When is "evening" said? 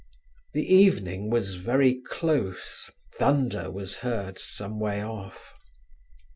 0.65-1.29